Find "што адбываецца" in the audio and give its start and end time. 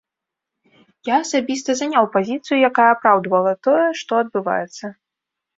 4.01-4.85